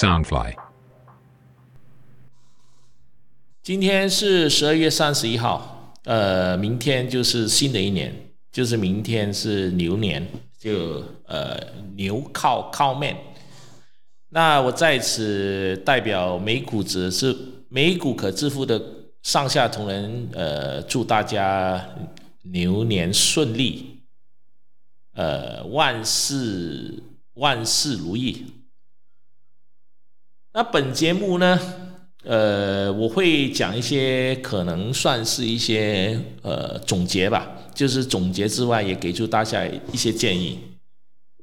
[0.00, 0.54] Soundfly。
[3.62, 10.26] 今天是十二月三十一号，呃，明天就是新的一年，就是明天是牛年，
[10.58, 11.60] 就呃
[11.96, 13.14] 牛靠靠面。
[14.30, 17.36] 那我在此代表美股指是
[17.68, 18.82] 美股可致富的
[19.22, 21.86] 上下同仁，呃，祝大家
[22.44, 24.00] 牛年顺利，
[25.12, 27.02] 呃，万事
[27.34, 28.46] 万事如意。
[30.52, 31.60] 那本节目呢，
[32.24, 40.58] 呃，我会讲一些可能算是一些呃总结吧，就是总结之外，也给出大家一些建议。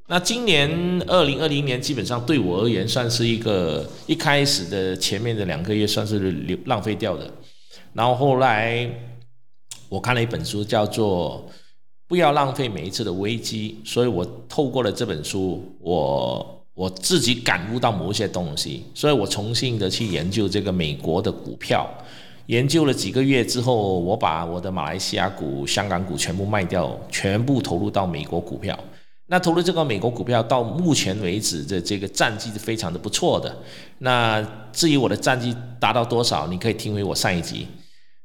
[0.09, 7.31] 那今年二零二零年基本上对我而言算是一个一开始的前面的两个月算是流浪费掉的，
[7.93, 8.89] 然后后来
[9.87, 11.47] 我看了一本书叫做
[12.09, 16.56] 《不要浪费每一次的危机》，所以我透过了这本书，我。
[16.77, 21.89] 我自己感悟到某些东西，所以我重新的去研究这个美国的股票，
[22.45, 28.77] 研究了几个月之后，我把我的马来西亚股、香港股全部卖掉，全部投入到美国股票。
[29.25, 33.57] 那投入这个美国股票到目前为止的这个战绩是非常的不错的。
[33.97, 34.39] 那
[34.71, 37.65] 至于我的战绩达到多少，你可以听回我上一集。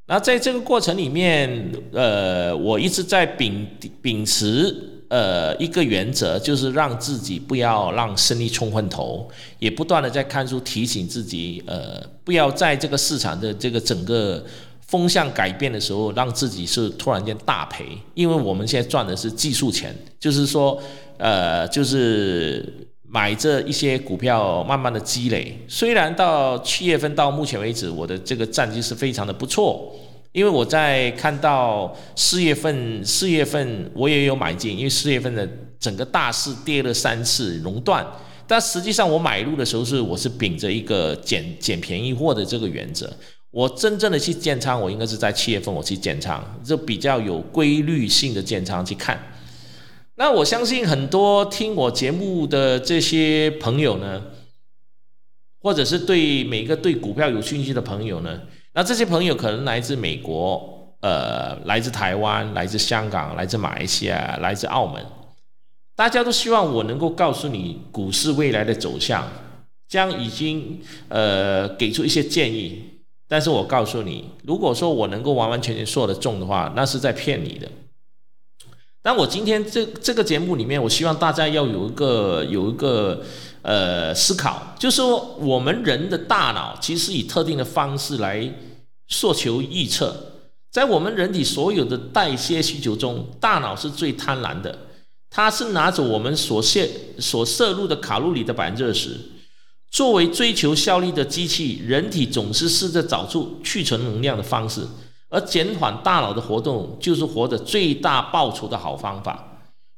[0.06, 3.66] 那在这个过程里面，呃，我一直在秉
[4.02, 4.90] 秉持。
[5.12, 14.42] 呃，一个原则就是让自己不要让生意冲昏头，也不断的在看书提醒自己，呃，不要在这个市场的这个整个
[14.86, 17.84] 风向改变的时候，让自己是突然间大赔。
[18.14, 20.82] 因为我们现在赚的是技术钱，就是说，
[21.18, 22.66] 呃，就是
[23.06, 25.62] 买这一些股票，慢慢的积累。
[25.68, 29.94] 虽然到七月份到目前为止，我的这个战绩是非常的不错。
[30.32, 35.46] 因为我在看到四月份，四月份我也有买进，因为四月份的
[35.78, 38.06] 整个大市跌了三次熔断，
[38.46, 43.12] 但实际上我买入的时候是我是秉着一个捡捡便宜货的这个原则，
[43.50, 49.34] 我真正的去建仓，我应该是在七月份我去建仓，就比较有规律性的建仓去看。
[50.14, 54.22] 那我相信很多听我节目的这些朋友呢，
[55.60, 58.40] 或者是对每个对股票有兴趣的朋友呢。
[58.74, 65.04] 那这些朋友可能来自美国，呃，来自台湾，来自香港，来自马来西亚，来自澳门，
[65.94, 69.28] 大家都希望我能够告诉你股市未来的走向，
[69.86, 72.84] 将已经呃给出一些建议。
[73.28, 77.68] 但是我告诉你，如果说我能够完完全全说得中的话，那是在骗你的。
[79.02, 83.22] 但我今天这这个节目里面，我希望大家要有一个有一个。
[83.62, 88.52] 呃，思考就是说，我们人的大脑其实以特定的方式来
[89.08, 90.14] 诉求预测。
[90.70, 94.76] 在我们人体所有的代谢需求中，大脑是最贪婪的，
[95.30, 96.80] 它是拿走我们所摄
[97.18, 99.20] 所摄入的卡路里的百分之二十。
[99.90, 104.80] 作为追求效率的机器，人体总是试着找出去存能量的方式，
[105.28, 109.51] 而减缓大脑的活动，就是活得最大报酬的好方法。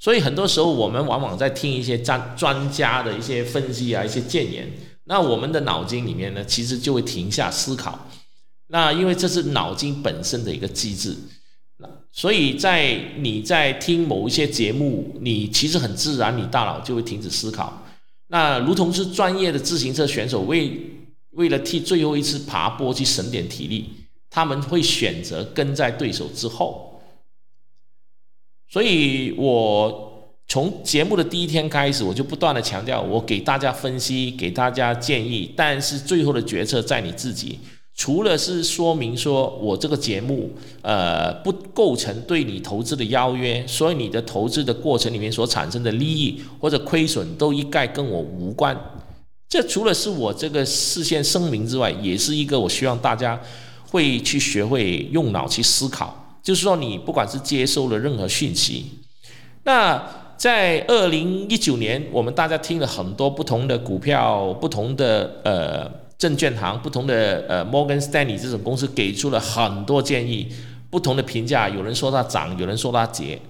[0.05, 4.71] 所以很多时候，我们往往在听一些专专家的一些分析啊，一些谏言，
[5.05, 8.07] 那我们的脑筋里面呢，其实就会停下思考。
[8.67, 11.17] 那因为这是脑筋本身的一个机制，
[11.79, 17.83] 那所以在你在听某一些节目，你其实很自然，你大脑就会停止思考。
[18.27, 20.83] 那如同是专业的自行车选手，为
[21.31, 23.89] 为了替最后一次爬坡去省点体力，
[24.29, 26.84] 他们会选择跟在对手之后。
[28.75, 37.61] 所以，我从节目的第一天开始，我就不断的强调，我给大家分析，给大家建议，但是最后的决策在你自己。
[37.95, 40.51] 除了是说明说我这个节目，
[40.83, 48.77] 呃，不构成对你投资的邀约，所以你的投资的过程里面所产生的利益或者亏损，都一概跟我无关。
[49.49, 53.41] 这除了是我这个事先声明之外，也是一个我希望大家
[53.89, 56.23] 会去学会用脑去思考。
[56.45, 58.85] 就是说，你不管是接收了任何讯息，
[59.63, 60.01] 那
[60.37, 70.47] 在二零一九年，我们大家听了很多不同的股票、不同的呃证券行、不同的呃摩根斯丹利这种公司给出了很多建议，
[70.91, 73.41] 不同的评价，有人说它涨，有人说它跌。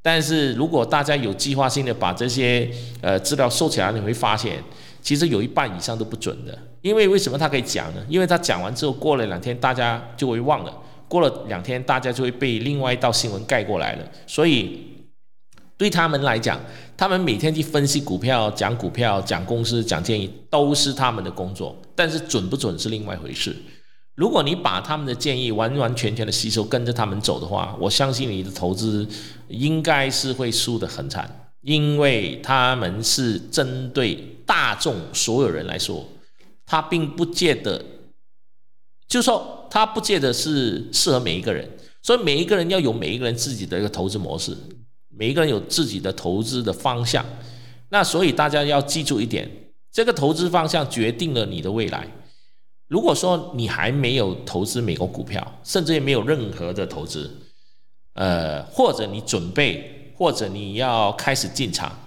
[0.00, 2.66] 但是如果大家有计划性的把这些
[3.02, 4.64] 呃资料收起来，你会发现，
[5.02, 6.56] 其实有一半以上都不准的。
[6.80, 8.00] 因为为什么他可以讲呢？
[8.08, 10.72] 因为他讲完之后，过了两天，大家就会忘了。
[11.08, 14.08] 过了两天，大家就会被另外一道新闻盖过来了。
[14.26, 14.78] 所以
[15.76, 16.60] 对他们来讲，
[16.96, 21.76] 他们每天去分析股票、讲股票、讲公司、讲建议，都是他们的工作。
[21.94, 23.56] 但是准不准是另外一回事。
[24.14, 29.08] 如果你把他们的建议完完全全的吸收，跟着他们走的话，我相信你的投资
[29.48, 34.14] 应该是会输得很惨，因为他们是针对
[34.44, 36.06] 大众所有人来说。
[36.70, 37.82] 他并不见得，
[39.08, 41.68] 就说它不见得是适合每一个人。
[42.00, 44.56] 所以每一个人要有每一个人自己的一个投资模式，
[45.08, 47.24] 每一个人有自己的投资的方向。
[47.90, 49.50] 那所以大家要记住一点，
[49.92, 52.06] 这个投资方向决定了你的未来。
[52.86, 57.30] 如果说你还没有投资美国股票，甚至也没有任何的投资，
[58.14, 61.98] 呃，或者你准备，或者你要开始进场，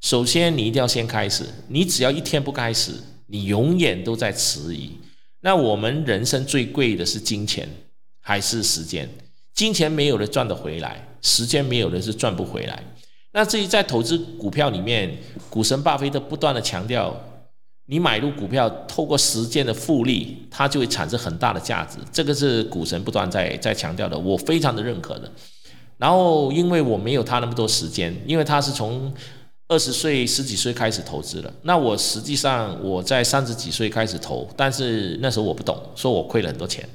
[0.00, 1.44] 首先你一定要先开始。
[1.68, 2.92] 你只要一天不开始，
[3.26, 4.92] 你永远都在迟疑。
[5.42, 7.68] 那我们人生最贵的是金钱
[8.20, 9.08] 还是时间？
[9.52, 12.82] 金钱没有的赚得回来，时间没有的是赚不回来。
[13.32, 15.18] 那至于在投资股票里面，
[15.50, 17.14] 股神巴菲特不断的强调，
[17.86, 21.98] 你买入股票透过时间的复利，它就会产生很大的价值。
[22.12, 25.30] 这个是股神不断在在强调的，我非常的认可的。
[25.98, 29.12] 然后因为我没有他那么多时间，因为他是从
[29.72, 36.86] 二十岁十几岁开始投资了，那我实际上我在三十几岁开始投，但是那时候我不懂，说我亏了很多钱。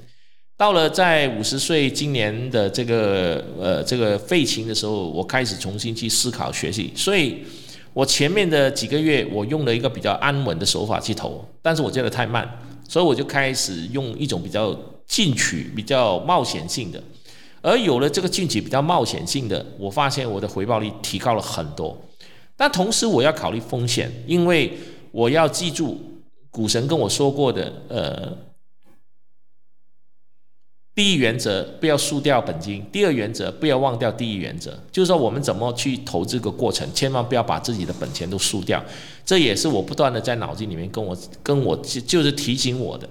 [0.55, 7.37] 到了在五十岁今年的这个呃这个废寝的时候，我开始重新去思考学习，所以
[7.93, 12.47] 我前面的几个月我用了一个比较安稳的手法去投，但是我觉得太慢，
[12.87, 17.01] 所以我就开始用一种比较进取、比较冒险性的，
[17.63, 21.99] 而有了这个进取、比较冒险性的，我发现我的回报率提高了很多，
[22.57, 24.77] 但同时我要考虑风险，因为
[25.11, 25.97] 我要记住
[26.51, 28.37] 股神跟我说过的呃。
[30.95, 34.75] 第一原则，不要输掉本金；第二原则，不要忘掉第一原则。
[34.91, 38.83] 就是说，我们怎么去投这个过程，千万不要把自己的本钱都输掉。
[39.23, 43.07] 这也是我不断的在脑筋里面跟我跟我就是提醒我的。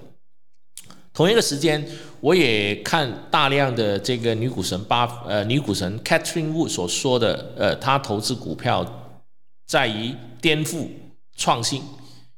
[1.14, 1.86] 同一个时间，
[2.20, 9.05] 我也看大量的这个女股神巴呃女股神 Catherine Wood 所说的，呃，她投资股票
[9.66, 10.86] 在于颠覆
[11.36, 11.82] 创新。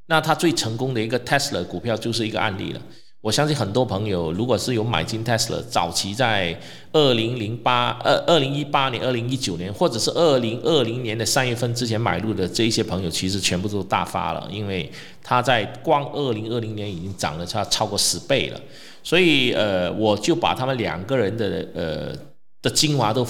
[0.07, 2.81] 那她最成功的一个 Tesla 股票就是一个案例了。
[3.21, 6.57] 我相信很多朋友，如果是有买进 Tesla，早期在
[6.93, 14.89] 二零零八、二二零一八年、二零一九年，或者是二零二零年的三月份之前买入的这一些朋友，其实全部都大发了，因为
[15.21, 18.61] 它在光二零二零年已经涨了差超过十倍了。
[19.03, 22.15] 所以，呃，我就把他们两个人的呃
[22.61, 23.27] 的精华都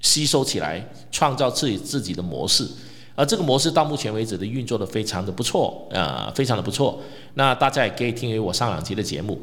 [0.00, 0.82] 吸收起来，
[1.12, 2.66] 创造自己自己的模式。
[3.20, 6.98] 而这个模式到目前为止的运作的非常的不错，呃，非常的不错。
[7.34, 9.38] 那大家也可以听为我上两期的节目。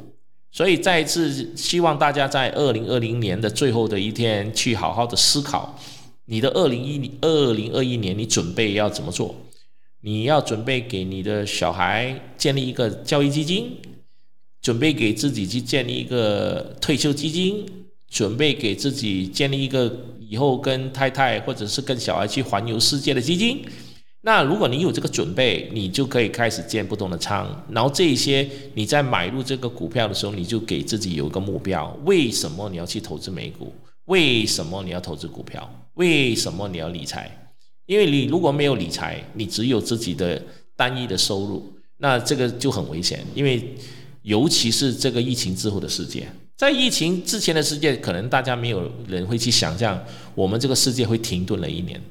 [0.52, 5.78] 所以再一次希望大家在二零二零年的最后的一天去好好的思考，
[6.26, 9.36] 你的二零一二零二一年你准备要怎么做？
[10.02, 13.78] 你要准备给你的小孩建立一个教育基金，
[14.60, 17.64] 准备给自己去建立一个退休基金，
[18.10, 19.96] 准备给自己建立一个。
[20.30, 23.66] 以后跟太太或者是跟小孩去环游世界的基金，
[24.22, 27.48] 那如果你有这个准备，你就可以开始建不同的仓。
[27.70, 33.74] 然后这一些你在买入这个股票的时候，你就给自己有一个目标：为什么你要去投资美股？
[34.06, 35.70] 为什么你要投资股票？
[35.94, 37.50] 为什么你要理财？
[37.86, 40.42] 因为你如果没有理财，你只有自己的
[40.76, 43.26] 单一的收入，那这个就很危险。
[43.34, 43.76] 因为
[44.24, 46.28] 尤其是这个疫情之后的世界。
[46.58, 52.02] 在疫情之前的世界，可能大家没有人会去想象，我们这个世界会停顿了一年。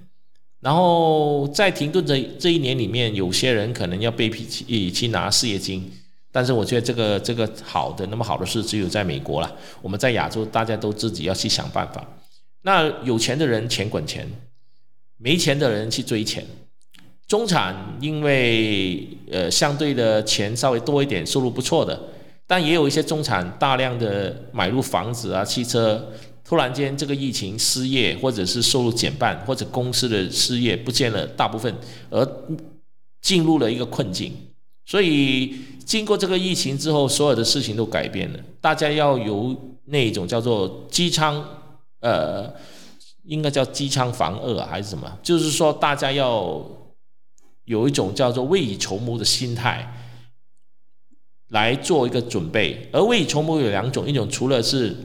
[0.60, 5.90] 然后在停顿这这一年里面，有些人可能要被逼去去拿失业金。
[6.30, 9.56] 但是我觉得这个这个好的那么好的事，只有在美国了。
[9.82, 12.06] 我们在亚洲，大家都自己要去想办法。
[12.62, 14.30] 那有钱的人钱滚钱，
[15.16, 16.46] 没钱的人去追钱。
[17.26, 22.00] 中产因为呃相对的钱稍微多一点，收入不错的。
[22.46, 26.12] 但也有一些中产大量的买入房子啊、汽车，
[26.44, 31.74] 突然间这个疫情失业，或者是收入减半，或者公司的失业不见了大部分，
[32.08, 32.24] 而
[33.20, 34.32] 进入了一个困境。
[34.84, 38.38] 所以经过这个疫情之后，所有的事情都改变了。
[38.60, 39.54] 大家要有
[39.86, 41.44] 那种叫做机仓，
[41.98, 42.48] 呃，
[43.24, 45.18] 应该叫机仓防恶还是什么？
[45.20, 46.64] 就是说大家要
[47.64, 49.92] 有一种叫做未雨绸缪的心态。
[51.48, 54.96] 来做一个准备，而未雨绸缪有两种，一种除了是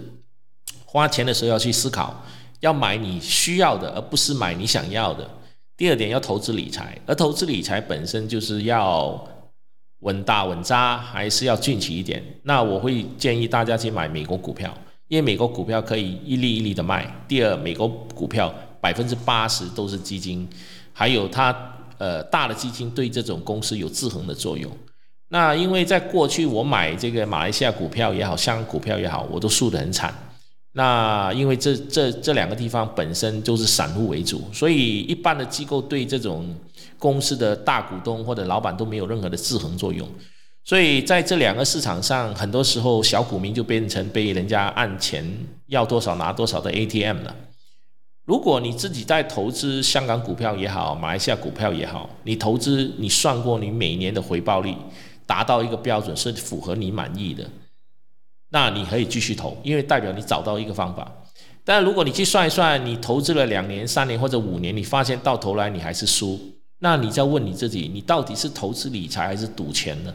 [0.86, 2.26] 花钱的时候要去思考，
[2.62, 5.30] 要买你需要的，而不是买你想要的。
[5.78, 9.28] 第二点要投资理财，而投资理财本身就是要
[10.00, 12.24] 稳大稳扎，还是要进取一点。
[12.44, 14.76] 那我会建议大家去买美国股票，
[15.08, 17.24] 因为美国股票可以一粒一粒的卖。
[17.28, 20.48] 第二，美国股票百分之八十都是基金，
[20.92, 21.56] 还有它
[21.98, 24.72] 呃大的基金对这种公司有制衡的作用。
[25.34, 30.14] 那因为在过去我买这个马来西亚股票也好，香港股票也好，我都输得很惨。
[30.74, 36.54] 那因为这这这两个地方本身就是散户为主，所以一般的机构对这种
[37.00, 40.06] 公司的大股东或者老板都没有任何的制衡作用。
[40.66, 45.26] 所以在这两个市场上，很多时候小股民就变成被人家按钱
[45.68, 47.34] 要多少拿多少的 ATM 了。
[48.26, 54.76] 如果你自己在投资香港股票也好，马来西亚股票也好，你投资你算过你每年的回报率
[55.32, 57.50] 达到一个标准是符合你满意的，
[58.50, 61.10] 那你可以继续投，因为代表你找到一个方法。
[61.64, 66.38] 但如果你去算一算，你投资了两年、三年或者五年，你发现到头来你还是输，
[66.80, 70.14] 那你再问你自己，你到底是投资理财还是赌钱呢？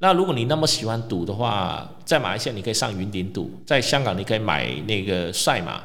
[0.00, 5.80] 那如果你那么喜欢赌的话，在马来西亚你可以上云顶赌，在香港你可以买那个赛马，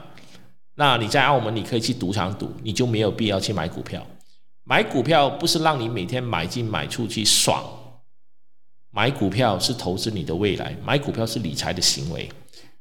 [0.75, 4.05] 那你在澳门你可以去赌场赌，你就没有必要去买股票。
[4.65, 7.63] 买股票不是让你每天买进买出去爽，
[8.95, 12.29] 买股票是投资你的未来，买股票是理财的行为。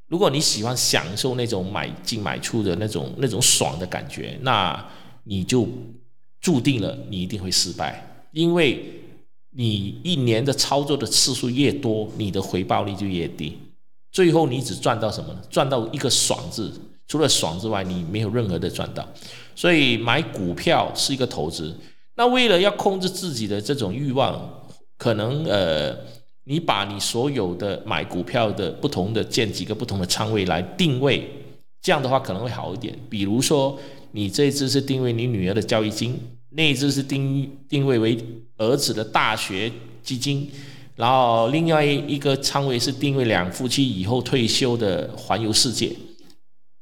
[0.06, 4.88] 如果你喜欢享受那种买进买出的那种那种爽的感觉，那
[5.24, 5.66] 你就
[6.40, 8.84] 注定了你一定会失败，因为
[9.50, 13.58] 你一年的操作的次数越多，你的回报率就越低，
[14.12, 15.40] 最后你只赚到什么呢？
[15.50, 16.72] 赚到一个爽字，
[17.08, 19.04] 除了爽之外，你没有任何的赚到。
[19.56, 21.76] 所以买股票是一个投资，
[22.14, 24.63] 那为了要控制自己的这种欲望，
[25.04, 25.94] 可能呃。
[26.46, 31.26] 你把你所有的买股票的不同的建几个不同的仓位来定位，
[31.80, 32.94] 这样的话可能会好一点。
[33.08, 33.78] 比如说，
[34.12, 36.20] 你这一支是定位你女儿的教育金，
[36.50, 38.22] 那一支是定定位为
[38.58, 40.50] 儿子的大学基金，
[40.96, 45.96] 然后另外一个仓位是定位两夫妻以后退休的环游世界，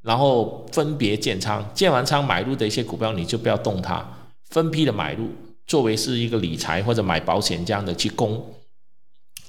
[0.03, 4.05] 然后分别建仓，建完仓买入的一些股票你就不要动它，
[4.51, 5.29] 分批的买入，
[5.67, 8.45] 作为是一个理财或者买保险这样的去供。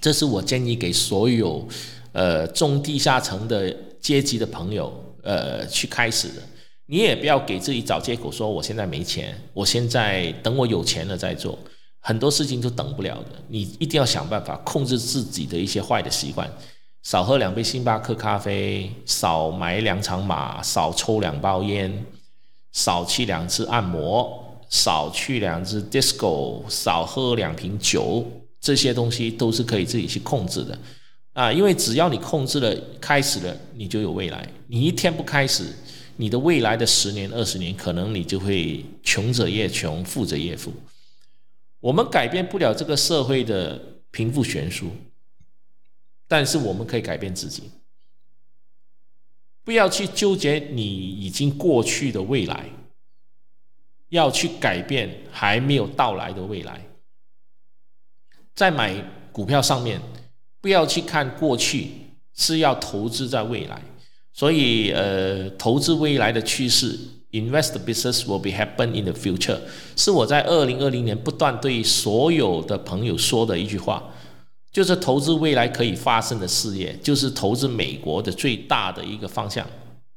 [0.01, 1.67] 这是我建议给所有，
[2.12, 4.93] 呃，中地下层的阶级的朋友，
[5.24, 6.41] 呃，去开始的。
[6.88, 11.58] 你也不要给自己找借口，说我现在没钱，我现在等我有钱了再做。
[12.01, 16.51] 很多事情都等不了的，你一定要想办法控制自己的一些坏的习惯，
[17.01, 22.05] 少喝两杯星巴克咖啡，少买两场马，少抽两包烟，
[22.74, 24.42] 少去两次按摩，
[24.74, 28.25] 少去两次 disco，少喝两瓶酒。
[28.60, 30.80] 这些东西都是可以自己去控制的，
[31.34, 34.50] 啊，因为只要你控制了，开始了，你就有未来。
[34.68, 35.65] 你一天不开始，
[36.15, 40.74] 你的未来的十年、二十年，可能你就会穷者越穷，富者越富。
[41.82, 43.80] 我们改变不了这个社会的
[44.12, 44.89] 贫富悬殊，
[46.27, 47.63] 但是我们可以改变自己。
[49.65, 52.70] 不要去纠结你已经过去的未来，
[54.13, 56.79] 要去改变还没有到来的未来。
[58.53, 58.93] 在买
[59.32, 60.00] 股票上面，
[60.62, 61.89] 不要去看过去，
[62.36, 63.82] 是要投资在未来。
[64.32, 66.96] 所以，呃，投资未来的趋势
[67.32, 69.60] ，invest business will be happen in the future，
[69.96, 74.12] 是我在二零二零年不断对所有的朋友说的一句话，
[74.72, 79.67] 就是投资未来可以发生的事业，就是投资美国的最大的一个方向。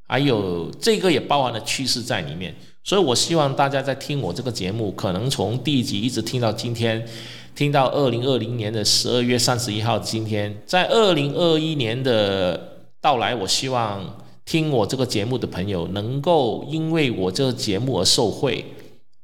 [0.07, 2.55] 还有这个也包含了趋势在里面。
[2.87, 7.05] 所以我希望大家在听我这个节目，可能从第一集一直听到今天。
[7.57, 14.05] 听到二零二零年的十二月三十一号，今天在二零二一年的到来，我希望
[14.45, 18.63] 听我这个节目的朋友能够因为我这个节目而受惠，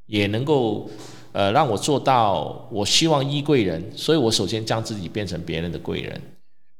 [0.07, 0.89] 也能够
[1.33, 6.19] 呃让我做到我希望依贵人，所以我首先将自己变成别人的贵人，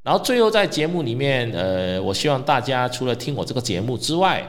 [0.03, 4.43] 然后最后在节目里面，呃，我希望大家除了听我这个节目之外，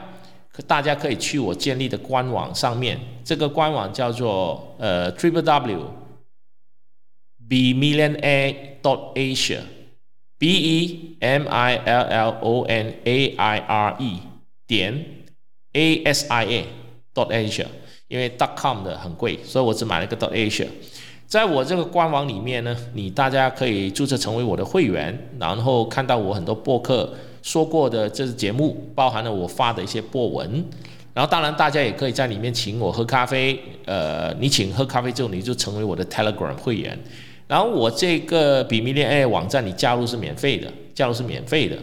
[0.54, 5.90] 可大家可以去我建立的官网上面，这个官网叫做呃 Triple W。
[7.46, 9.58] b millionaire dot asia
[10.38, 14.20] b e m i l l o n a i r e
[14.66, 15.04] 点
[15.74, 16.64] a s i a
[17.12, 17.66] dot asia，
[18.08, 20.66] 因为 dot com 的很贵，所以我只买了一个 dot asia。
[21.26, 27.12] 在我这个官网里面呢，你大家可以注册成为我的会员，然后看到我很多博客
[27.44, 30.64] 说过的这节目，包含了我发的一些博文。
[31.12, 36.98] 然后当然大家也可以在里面请我喝咖啡，呃，你请喝咖啡之后，你就成为我的 Telegram 会员。
[37.46, 41.76] 然后我这个比米链 A 网站你加入是免费的，加入是免费的。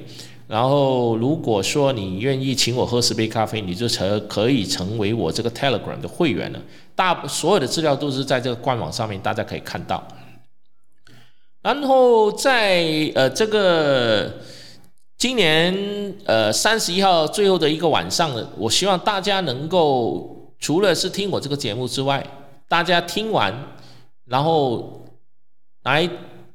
[0.47, 6.59] 然后如果说你愿意请我喝十杯咖啡，你就成可以成为我这个 Telegram 的会员了。
[6.95, 10.05] 大所有的资料都是在这个官网上面，大家可以看到。
[11.61, 14.33] 然后在呃这个
[15.21, 15.71] 今年
[16.25, 22.25] 呃三十一号最后的一个晚上呢，我希望大家能够除了是听我这个节目之外，
[22.67, 23.55] 大家听完
[24.25, 24.99] 然后。
[25.83, 26.07] 拿一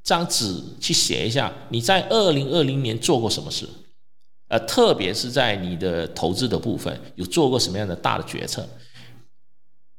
[0.04, 3.66] 张纸去写一下，你在二零二零年做过什么事？
[4.46, 8.64] 呃，特别是在你的投资的部分，有做过什么样的大的决策？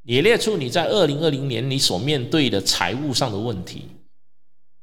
[0.03, 3.83] 也列出你在二零二零年你所面对的财务上的问题，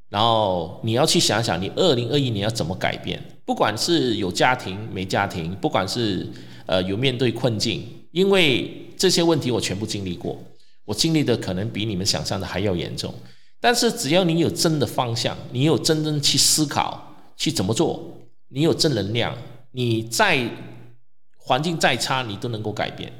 [0.09, 3.21] 然后你要去想想，你二零二一年要怎么改变？
[3.45, 6.27] 不管是有家庭没家庭，不管是
[6.65, 10.37] 呃有面对困境，因为这些问题我全部经历过，
[10.85, 13.13] 我经历的可能比你们想象的还要严重。
[13.59, 18.17] 但是只要你有真的方向，你有真正去思考去怎么做，
[18.49, 19.35] 你有正能量，
[19.71, 20.47] 你再
[21.37, 23.11] 环境再差，你都能够改变，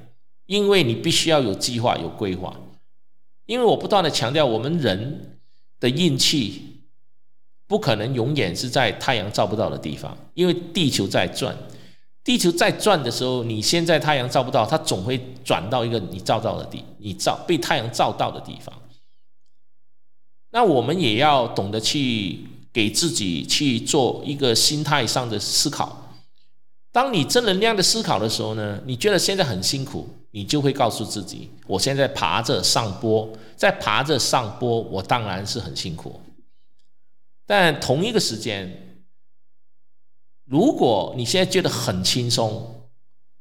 [0.46, 2.60] 因为你必须要有计划有规划。
[3.46, 5.40] 因为我不断的强调，我们人
[5.80, 6.75] 的运气
[7.68, 11.56] 不可能永远是在太阳照不到的地方，因为地球在转，
[12.24, 18.74] 地球在转的时候，你现在太阳照不到，它总会转到一个你照到的地，你照被太阳照到的地方。
[20.52, 22.40] 那我们也要懂得去
[22.72, 26.14] 给自己去做一个心态上的思考。
[26.92, 36.22] 当你正能量的思考的时候呢，你觉得现在很辛苦，你就会告诉自己：我现在爬着上坡，在爬着上坡，我当然是很辛苦。
[37.46, 38.98] 但同一个时间，
[40.46, 42.88] 如果你现在觉得很轻松，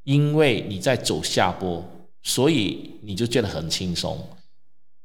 [0.02, 1.84] 因为你在走下坡，
[2.22, 4.28] 所以你就觉得很轻松。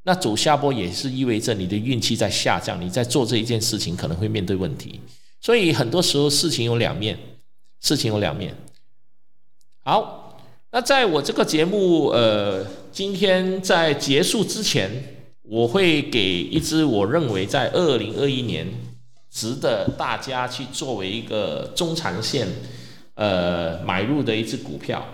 [0.04, 5.00] 那走下坡也是意味着你的运气在下降，你在做这一件事情可能会面对问题。
[5.42, 7.18] 所以很多时候事情有两面。
[7.82, 8.54] 事情有两面。
[9.86, 10.38] 好，
[10.72, 14.92] 那在我这个节目，呃，今天在结束之前，
[15.44, 18.68] 我会给一支我认为在二零二一年
[19.40, 22.46] 值得大家去作为一个中长线，
[23.14, 25.06] 呃，买入的一只股票。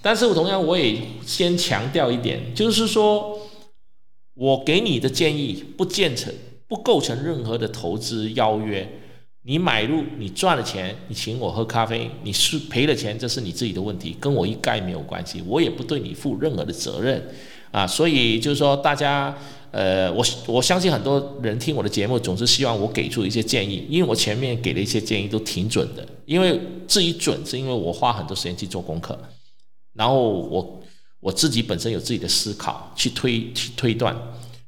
[0.00, 3.38] 但是我同样我也先强调一点，就是说
[4.32, 6.32] 我给你的建议不建成，
[6.66, 8.88] 不构成任何的投资邀约。
[9.42, 17.22] 你买入，你赚了钱，你请我喝咖啡；你是赔了钱，这是你自己的问题，跟我一概没有关系，我也不对你负任何的责任
[17.70, 17.86] 啊。
[17.86, 19.36] 所以就是说，大家，
[19.72, 26.06] 呃，我我相信很多人听我的节目，总是希望我给出一些建议，因为我前面给的一些建议都挺准的。
[26.26, 29.18] 因为至于准，是因为我花很多时间去做功课，
[29.94, 30.82] 然后我
[31.20, 34.14] 我自己本身有自己的思考去推去推断。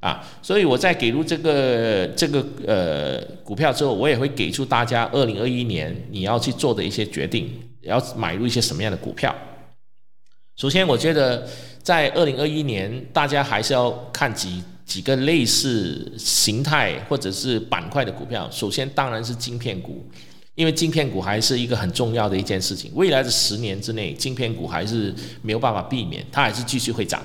[0.00, 9.34] 啊，所以我在给入这个这个呃股票之后，我也会给出大家二零二一年你要去做的一些决定，要买入一些什么样的股票。
[10.56, 11.48] 首先，我觉得
[11.82, 18.48] 在二零二一年，大家还是要看几几个类似形态或者是板块的股票。
[18.50, 20.04] 首先，当然是晶片股，
[20.54, 22.90] 因为晶片股还是一个很重要的一件事情。
[22.94, 27.22] 未来的十年之内，晶片股还是没有办法避免，它还是继续会涨。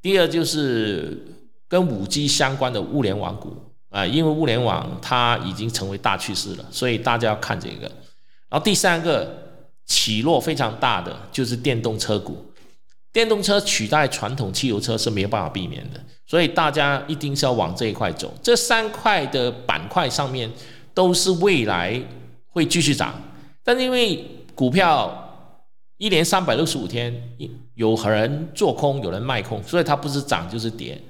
[0.00, 1.26] 第二就是。
[1.70, 3.56] 跟五 G 相关的物联网股
[3.90, 7.82] 啊，因为物联网它已经成为大趋势了，所以大家要看这个。
[8.48, 12.44] 然后第三个起落非常大的就是电动车股，
[13.12, 18.32] 电动车取代传统汽油车是没有办法避免的，所以大家一定是要往这一块走。
[18.42, 20.50] 这三块的板块上面
[20.94, 22.00] 都是未来
[22.46, 23.14] 会继续涨，
[23.64, 25.26] 但是因为股票
[25.98, 27.12] 一年三百六十五天，
[27.74, 31.00] 有人做空，有人卖空，所以它不是涨就是跌。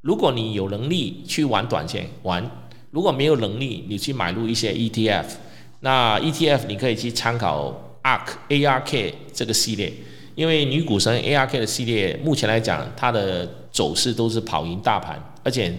[0.00, 2.50] 如果你有能力去玩短线玩，
[2.90, 5.26] 如果没有能力，你去买入一些 ETF，
[5.80, 9.92] 那 ETF 你可以去参考 ARK ARK 这个系列，
[10.40, 15.70] 因为女股神 ARK 的系列目前来讲，它的走势都是跑赢大盘，而且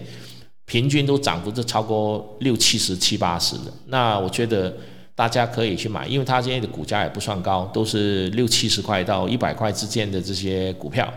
[0.66, 3.72] 平均都涨幅是超过六七十七八十的。
[3.86, 4.72] 那我觉得
[5.16, 11.12] 大家可以去买，因为它现在的股价也不算高，都是六七十块到一百块之间的这些股票，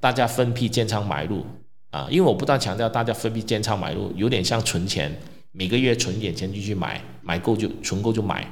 [0.00, 1.46] 大家分批建仓买入。
[1.92, 5.16] 啊，因为我不断强调，大家分批建仓买入，有点像存钱，
[5.52, 8.44] 每个月存点钱进去买，买够就存够就买。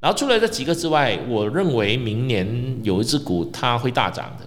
[0.00, 4.46] 然后除了这几个之外，我认为明年有一只股它会大涨的。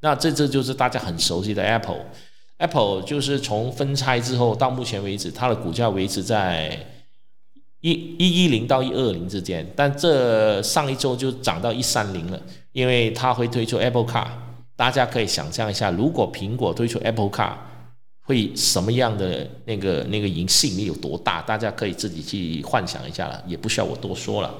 [0.00, 2.04] 那这只就是大家很熟悉的 Apple。
[2.58, 6.78] Apple 就是从分拆之后到目前为止，它的股价维持在
[7.80, 14.28] 一一一零到一二零之间，但这上一周就涨到一三零了，因为它会推出 Apple Car。
[14.76, 17.54] 大家可以想象一下，如果苹果推出 Apple Car，
[18.20, 21.42] 会什么样的那个那个影吸引力有多大？
[21.42, 24.54] 大家可以自己去幻想一下了，也不需要我多说了。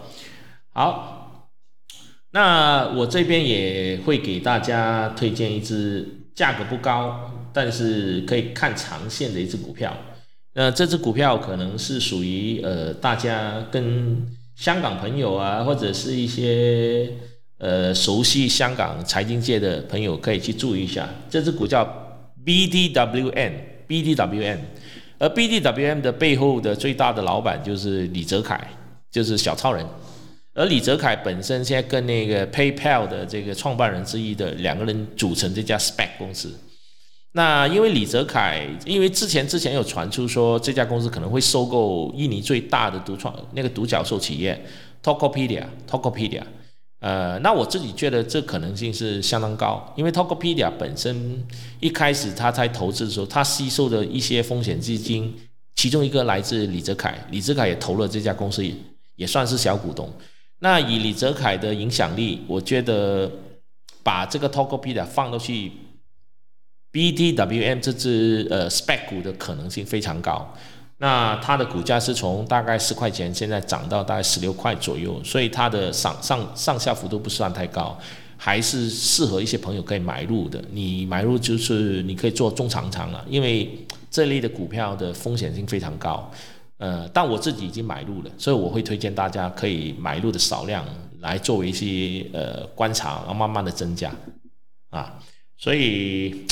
[0.72, 1.48] 好，
[2.32, 9.96] 那我这边也会给大家推荐一只价格不高，但是可以看长线的一只股票。
[10.54, 17.10] 那这只股票可能是属于呃大家跟香港朋友啊，或者是一些。
[17.58, 21.84] 呃，熟悉香港财经界的朋友可以去注意一下，这只股叫
[22.44, 24.58] BDWN，BDWN，
[25.20, 28.60] 而 BDWN 的背后的最大的老板就是李泽楷，
[29.12, 29.86] 就是小超人。
[30.54, 36.52] 而李泽楷本身现在跟那个 PayPal 的这个创办人之一的两个人组成这家 SPAC 公司。
[37.32, 44.62] 那因为李泽楷，因为之前之前有传出说这家公司可能会收购印尼最大的独创那个独角兽企业
[45.02, 46.42] Tokopedia，Tokopedia。
[47.00, 51.42] 呃，那我自己觉得这可能性是相当高，因为 Tokopedia 本身
[51.80, 55.34] 一开始他在投资的时候，他吸收的一些风险基金，
[55.74, 58.62] 其中一个来自李泽楷，李泽楷也投了这家公司，
[59.16, 60.12] 也算是小股东。
[60.64, 63.28] 那以李泽楷的影响力，我觉得
[64.04, 65.72] 把这个 Tokopedia 放到去
[66.92, 70.54] BTWM 这只呃 spec 股的可能性非常高。
[70.98, 77.98] 那它的股价是从大概十块钱，现在涨到大概十六块左右，所以它的上上上下幅度不算太高，
[78.36, 80.62] 还是适合一些朋友可以买入的。
[80.70, 83.68] 你买入就是你可以做中长长了，因为
[84.12, 86.30] 这类的股票的风险性非常高。
[86.82, 90.84] 呃，但我自己已经买入了，所以我会推荐大家可以买入的少量
[91.20, 94.10] 来作为一些呃观察，然后慢慢的增加
[94.90, 95.20] 啊，
[95.56, 96.44] 所以。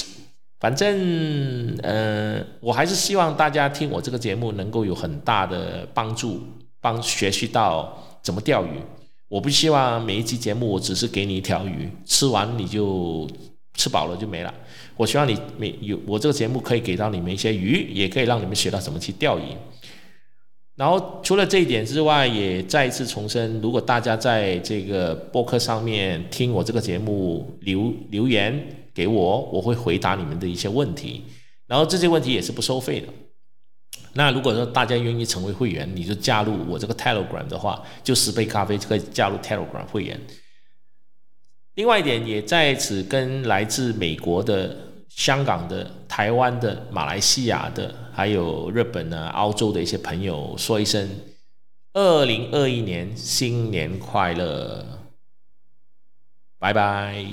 [0.60, 6.38] 反正，呃，我还是希望大家听我这个节目能够有很大的帮助，
[6.82, 8.68] 帮学习到怎么钓鱼。
[9.28, 13.26] 我不希望每一期节目我只是给你一条鱼，吃完你就
[13.72, 14.52] 吃饱了就没了。
[14.98, 19.44] 我希望你每有我这个节目可以给到你们一些鱼，也可以让你们学到怎么去钓鱼。
[20.80, 28.78] 然后除了这一点之外，也再一次重申，如果大家在这个播客上面听我这个节目留留言。
[28.92, 31.22] 给我，我会回答你们的一些问题，
[31.68, 33.06] 然后这些问题也是不收费的。
[34.14, 40.20] 那如果说大家愿意成为会员，你就加入我这个 Telegram 的话，就十杯咖啡就可以加入 Telegram 会员。
[41.76, 44.76] 另外一点，也在此跟来自美国的、
[45.11, 51.09] 香港的、台湾的、马来西亚的，还有日本啊、澳洲的一些朋友说一声：
[51.92, 54.87] 二零二一年新年快乐，
[56.59, 57.25] 拜拜。